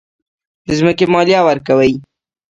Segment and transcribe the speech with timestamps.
[0.65, 1.91] د ځمکې مالیه ورکوئ؟